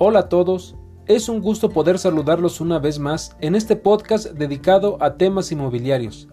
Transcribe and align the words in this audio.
Hola 0.00 0.20
a 0.20 0.28
todos, 0.28 0.76
es 1.06 1.28
un 1.28 1.40
gusto 1.40 1.70
poder 1.70 1.98
saludarlos 1.98 2.60
una 2.60 2.78
vez 2.78 3.00
más 3.00 3.36
en 3.40 3.56
este 3.56 3.74
podcast 3.74 4.26
dedicado 4.26 4.96
a 5.00 5.16
temas 5.16 5.50
inmobiliarios, 5.50 6.28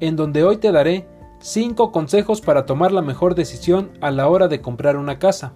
en 0.00 0.16
donde 0.16 0.42
hoy 0.42 0.56
te 0.56 0.72
daré 0.72 1.06
5 1.40 1.92
consejos 1.92 2.40
para 2.40 2.64
tomar 2.64 2.92
la 2.92 3.02
mejor 3.02 3.34
decisión 3.34 3.90
a 4.00 4.10
la 4.10 4.26
hora 4.26 4.48
de 4.48 4.62
comprar 4.62 4.96
una 4.96 5.18
casa. 5.18 5.52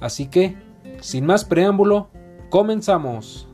Así 0.00 0.28
que, 0.28 0.56
sin 1.02 1.26
más 1.26 1.44
preámbulo, 1.44 2.08
comenzamos. 2.48 3.46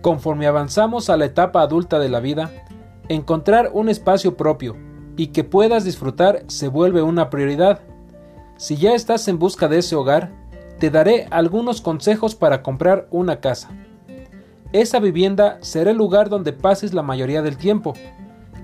Conforme 0.00 0.46
avanzamos 0.46 1.10
a 1.10 1.18
la 1.18 1.26
etapa 1.26 1.60
adulta 1.60 1.98
de 1.98 2.08
la 2.08 2.20
vida, 2.20 2.50
encontrar 3.08 3.70
un 3.72 3.88
espacio 3.88 4.36
propio 4.36 4.76
y 5.16 5.28
que 5.28 5.44
puedas 5.44 5.84
disfrutar 5.84 6.44
se 6.46 6.68
vuelve 6.68 7.02
una 7.02 7.30
prioridad. 7.30 7.80
Si 8.56 8.76
ya 8.76 8.94
estás 8.94 9.28
en 9.28 9.38
busca 9.38 9.68
de 9.68 9.78
ese 9.78 9.96
hogar, 9.96 10.32
te 10.78 10.90
daré 10.90 11.26
algunos 11.30 11.80
consejos 11.80 12.34
para 12.34 12.62
comprar 12.62 13.08
una 13.10 13.40
casa. 13.40 13.70
Esa 14.72 14.98
vivienda 14.98 15.58
será 15.60 15.90
el 15.90 15.96
lugar 15.96 16.28
donde 16.28 16.52
pases 16.52 16.92
la 16.92 17.02
mayoría 17.02 17.40
del 17.40 17.56
tiempo, 17.56 17.94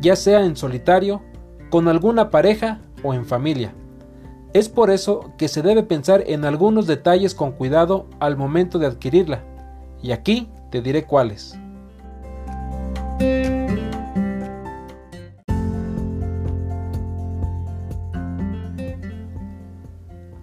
ya 0.01 0.17
sea 0.17 0.45
en 0.45 0.57
solitario, 0.57 1.23
con 1.71 1.89
alguna 1.89 2.31
pareja 2.31 2.81
o 3.03 3.15
en 3.15 3.25
familia. 3.25 3.73
Es 4.53 4.69
por 4.69 4.91
eso 4.91 5.33
que 5.39 5.49
se 5.49 5.63
debe 5.63 5.83
pensar 5.83 6.23
en 6.27 6.45
algunos 6.45 6.87
detalles 6.87 7.35
con 7.35 7.53
cuidado 7.53 8.07
al 8.21 8.37
momento 8.37 8.79
de 8.79 8.87
adquirirla, 8.87 9.43
y 10.03 10.13
aquí 10.13 10.49
te 10.71 10.83
diré 10.83 11.05
cuáles. 11.05 11.57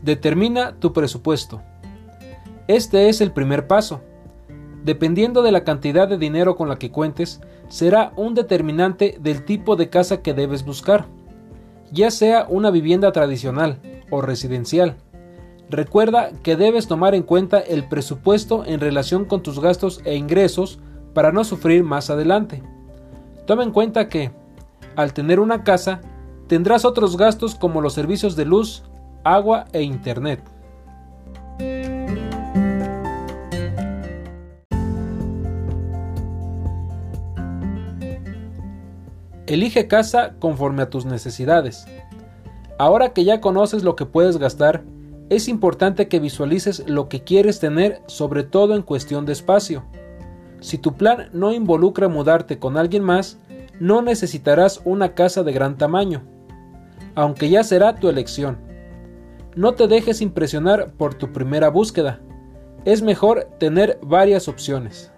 Determina 0.10 0.74
tu 0.80 0.92
presupuesto. 0.92 1.62
Este 2.68 3.10
es 3.10 3.22
el 3.22 3.32
primer 3.32 3.68
paso. 3.68 4.02
Dependiendo 4.84 5.44
de 5.44 5.52
la 5.52 5.64
cantidad 5.64 6.08
de 6.08 6.18
dinero 6.18 6.56
con 6.56 6.68
la 6.68 6.80
que 6.80 6.90
cuentes, 6.90 7.42
será 7.68 8.12
un 8.16 8.34
determinante 8.34 9.20
del 9.22 9.46
tipo 9.46 9.76
de 9.76 9.92
casa 9.92 10.24
que 10.24 10.34
debes 10.34 10.66
buscar, 10.66 11.06
ya 11.92 12.10
sea 12.10 12.48
una 12.50 12.72
vivienda 12.72 13.12
tradicional 13.12 13.80
o 14.10 14.24
residencial 14.24 14.98
Recuerda 15.70 16.32
que 16.42 16.56
debes 16.56 16.88
tomar 16.88 17.14
en 17.14 17.22
cuenta 17.22 17.60
el 17.60 17.88
presupuesto 17.88 18.66
en 18.66 18.80
relación 18.80 19.26
con 19.26 19.44
tus 19.44 19.60
gastos 19.60 20.02
e 20.06 20.16
ingresos 20.16 20.80
para 21.14 21.32
no 21.32 21.44
sufrir 21.44 21.84
más 21.84 22.10
adelante. 22.10 22.64
Toma 23.46 23.62
en 23.62 23.70
cuenta 23.70 24.10
que, 24.10 24.32
al 24.96 25.14
tener 25.14 25.40
una 25.40 25.64
casa, 25.64 26.02
tendrás 26.48 26.84
otros 26.84 27.16
gastos 27.16 27.54
como 27.54 27.80
los 27.80 27.94
servicios 27.94 28.36
de 28.36 28.46
luz, 28.46 28.89
agua 29.23 29.66
e 29.73 29.81
internet. 29.81 30.42
Elige 39.48 39.88
casa 39.88 40.36
conforme 40.39 40.84
a 40.84 40.89
tus 40.89 41.06
necesidades. 41.06 41.88
Ahora 42.78 43.14
que 43.14 43.23
ya 43.26 43.42
conoces 43.42 43.84
lo 43.84 43.95
que 43.95 44.06
puedes 44.06 44.38
gastar, 44.38 44.84
es 45.30 45.48
importante 45.48 46.08
que 46.08 46.20
visualices 46.20 46.88
lo 46.88 47.09
que 47.09 47.23
quieres 47.23 47.59
tener, 47.59 48.02
sobre 48.06 48.44
todo 48.44 48.76
en 48.76 48.83
cuestión 48.83 49.26
de 49.26 49.33
espacio. 49.33 49.83
Si 50.59 50.78
tu 50.78 50.94
plan 50.94 51.30
no 51.33 51.52
involucra 51.52 52.08
mudarte 52.08 52.59
con 52.59 52.78
alguien 52.78 53.04
más, 53.04 53.38
no 53.80 54.02
necesitarás 54.02 54.81
una 54.86 55.14
casa 55.14 55.42
de 55.44 55.52
gran 55.52 55.78
tamaño, 55.78 56.23
aunque 57.16 57.50
ya 57.50 57.64
será 57.64 57.95
tu 57.95 58.08
elección. 58.09 58.69
No 59.59 59.73
te 59.73 59.89
dejes 59.89 60.21
impresionar 60.21 60.93
por 60.93 61.15
tu 61.15 61.33
primera 61.33 61.67
búsqueda. 61.67 62.21
Es 62.86 63.02
mejor 63.02 63.49
tener 63.59 63.99
varias 64.02 64.47
opciones. 64.47 65.11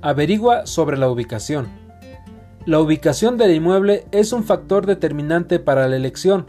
Averigua 0.00 0.64
sobre 0.64 0.96
la 0.96 1.10
ubicación. 1.10 1.66
La 2.64 2.78
ubicación 2.78 3.36
del 3.36 3.52
inmueble 3.52 4.06
es 4.12 4.32
un 4.32 4.44
factor 4.44 4.86
determinante 4.86 5.58
para 5.58 5.88
la 5.88 5.96
elección. 5.96 6.46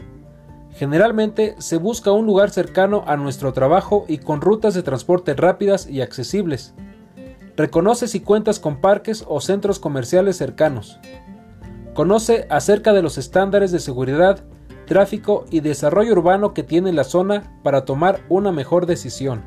Generalmente 0.76 1.56
se 1.58 1.78
busca 1.78 2.12
un 2.12 2.26
lugar 2.26 2.50
cercano 2.50 3.02
a 3.08 3.16
nuestro 3.16 3.52
trabajo 3.52 4.04
y 4.06 4.18
con 4.18 4.40
rutas 4.40 4.74
de 4.74 4.84
transporte 4.84 5.34
rápidas 5.34 5.90
y 5.90 6.00
accesibles. 6.00 6.76
Reconoce 7.58 8.06
si 8.06 8.20
cuentas 8.20 8.60
con 8.60 8.80
parques 8.80 9.24
o 9.26 9.40
centros 9.40 9.80
comerciales 9.80 10.36
cercanos. 10.36 11.00
Conoce 11.92 12.46
acerca 12.50 12.92
de 12.92 13.02
los 13.02 13.18
estándares 13.18 13.72
de 13.72 13.80
seguridad, 13.80 14.44
tráfico 14.86 15.44
y 15.50 15.58
desarrollo 15.58 16.12
urbano 16.12 16.54
que 16.54 16.62
tiene 16.62 16.92
la 16.92 17.02
zona 17.02 17.58
para 17.64 17.84
tomar 17.84 18.20
una 18.28 18.52
mejor 18.52 18.86
decisión. 18.86 19.42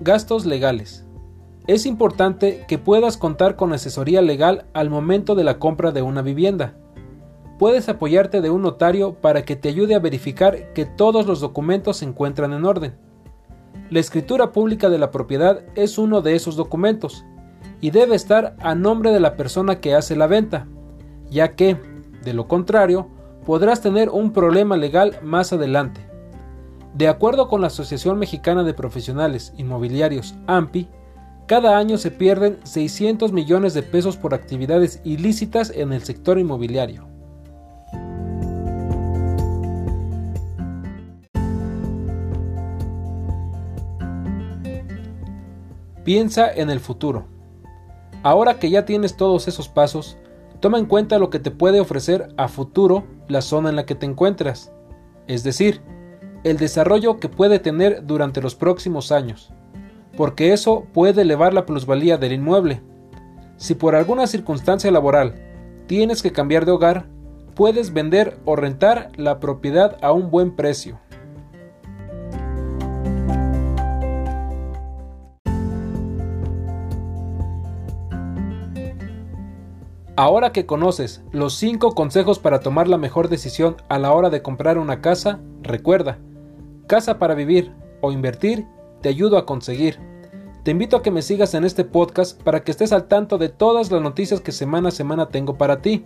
Gastos 0.00 0.44
legales. 0.44 1.06
Es 1.66 1.86
importante 1.86 2.66
que 2.68 2.76
puedas 2.76 3.16
contar 3.16 3.56
con 3.56 3.72
asesoría 3.72 4.20
legal 4.20 4.66
al 4.74 4.90
momento 4.90 5.34
de 5.34 5.44
la 5.44 5.58
compra 5.58 5.90
de 5.90 6.02
una 6.02 6.20
vivienda. 6.20 6.76
Puedes 7.62 7.88
apoyarte 7.88 8.40
de 8.40 8.50
un 8.50 8.62
notario 8.62 9.14
para 9.14 9.44
que 9.44 9.54
te 9.54 9.68
ayude 9.68 9.94
a 9.94 10.00
verificar 10.00 10.72
que 10.72 10.84
todos 10.84 11.26
los 11.28 11.38
documentos 11.38 11.98
se 11.98 12.04
encuentran 12.04 12.52
en 12.52 12.64
orden. 12.64 12.96
La 13.88 14.00
escritura 14.00 14.50
pública 14.50 14.90
de 14.90 14.98
la 14.98 15.12
propiedad 15.12 15.62
es 15.76 15.96
uno 15.96 16.22
de 16.22 16.34
esos 16.34 16.56
documentos 16.56 17.24
y 17.80 17.90
debe 17.90 18.16
estar 18.16 18.56
a 18.58 18.74
nombre 18.74 19.12
de 19.12 19.20
la 19.20 19.36
persona 19.36 19.78
que 19.78 19.94
hace 19.94 20.16
la 20.16 20.26
venta, 20.26 20.66
ya 21.30 21.54
que, 21.54 21.76
de 22.24 22.32
lo 22.32 22.48
contrario, 22.48 23.06
podrás 23.46 23.80
tener 23.80 24.08
un 24.10 24.32
problema 24.32 24.76
legal 24.76 25.20
más 25.22 25.52
adelante. 25.52 26.00
De 26.94 27.06
acuerdo 27.06 27.46
con 27.46 27.60
la 27.60 27.68
Asociación 27.68 28.18
Mexicana 28.18 28.64
de 28.64 28.74
Profesionales 28.74 29.54
Inmobiliarios, 29.56 30.34
AMPI, 30.48 30.88
cada 31.46 31.78
año 31.78 31.96
se 31.96 32.10
pierden 32.10 32.58
600 32.64 33.30
millones 33.30 33.72
de 33.72 33.84
pesos 33.84 34.16
por 34.16 34.34
actividades 34.34 35.00
ilícitas 35.04 35.70
en 35.70 35.92
el 35.92 36.02
sector 36.02 36.40
inmobiliario. 36.40 37.11
Piensa 46.04 46.50
en 46.52 46.68
el 46.68 46.80
futuro. 46.80 47.26
Ahora 48.24 48.58
que 48.58 48.70
ya 48.70 48.84
tienes 48.84 49.16
todos 49.16 49.46
esos 49.46 49.68
pasos, 49.68 50.16
toma 50.58 50.78
en 50.78 50.86
cuenta 50.86 51.18
lo 51.18 51.30
que 51.30 51.38
te 51.38 51.50
puede 51.50 51.80
ofrecer 51.80 52.28
a 52.36 52.48
futuro 52.48 53.04
la 53.28 53.40
zona 53.40 53.70
en 53.70 53.76
la 53.76 53.86
que 53.86 53.94
te 53.94 54.06
encuentras. 54.06 54.72
Es 55.28 55.44
decir, 55.44 55.80
el 56.44 56.56
desarrollo 56.56 57.20
que 57.20 57.28
puede 57.28 57.60
tener 57.60 58.04
durante 58.04 58.42
los 58.42 58.54
próximos 58.56 59.12
años, 59.12 59.52
porque 60.16 60.52
eso 60.52 60.86
puede 60.92 61.22
elevar 61.22 61.54
la 61.54 61.66
plusvalía 61.66 62.16
del 62.16 62.32
inmueble. 62.32 62.82
Si 63.56 63.74
por 63.74 63.94
alguna 63.94 64.26
circunstancia 64.26 64.90
laboral 64.90 65.34
tienes 65.86 66.22
que 66.22 66.32
cambiar 66.32 66.64
de 66.64 66.72
hogar, 66.72 67.06
puedes 67.54 67.92
vender 67.92 68.38
o 68.44 68.56
rentar 68.56 69.12
la 69.16 69.38
propiedad 69.38 69.98
a 70.02 70.12
un 70.12 70.30
buen 70.30 70.56
precio. 70.56 70.98
Ahora 80.22 80.52
que 80.52 80.66
conoces 80.66 81.20
los 81.32 81.54
5 81.54 81.96
consejos 81.96 82.38
para 82.38 82.60
tomar 82.60 82.86
la 82.86 82.96
mejor 82.96 83.28
decisión 83.28 83.78
a 83.88 83.98
la 83.98 84.12
hora 84.12 84.30
de 84.30 84.40
comprar 84.40 84.78
una 84.78 85.00
casa, 85.00 85.40
recuerda, 85.62 86.20
casa 86.86 87.18
para 87.18 87.34
vivir 87.34 87.72
o 88.02 88.12
invertir, 88.12 88.64
te 89.00 89.08
ayudo 89.08 89.36
a 89.36 89.46
conseguir. 89.46 89.98
Te 90.62 90.70
invito 90.70 90.96
a 90.96 91.02
que 91.02 91.10
me 91.10 91.22
sigas 91.22 91.54
en 91.54 91.64
este 91.64 91.82
podcast 91.82 92.40
para 92.40 92.62
que 92.62 92.70
estés 92.70 92.92
al 92.92 93.08
tanto 93.08 93.36
de 93.36 93.48
todas 93.48 93.90
las 93.90 94.00
noticias 94.00 94.40
que 94.40 94.52
semana 94.52 94.90
a 94.90 94.92
semana 94.92 95.28
tengo 95.28 95.58
para 95.58 95.82
ti. 95.82 96.04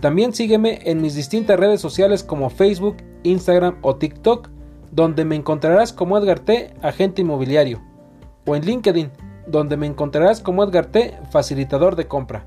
También 0.00 0.34
sígueme 0.34 0.80
en 0.82 1.00
mis 1.00 1.14
distintas 1.14 1.56
redes 1.56 1.80
sociales 1.80 2.24
como 2.24 2.50
Facebook, 2.50 2.96
Instagram 3.22 3.78
o 3.82 3.94
TikTok, 3.94 4.48
donde 4.90 5.24
me 5.24 5.36
encontrarás 5.36 5.92
como 5.92 6.18
Edgar 6.18 6.40
T, 6.40 6.74
agente 6.82 7.22
inmobiliario, 7.22 7.80
o 8.44 8.56
en 8.56 8.64
LinkedIn, 8.64 9.12
donde 9.46 9.76
me 9.76 9.86
encontrarás 9.86 10.40
como 10.40 10.64
Edgar 10.64 10.86
T, 10.86 11.16
facilitador 11.30 11.94
de 11.94 12.08
compra. 12.08 12.44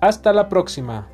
Hasta 0.00 0.32
la 0.32 0.48
próxima. 0.48 1.08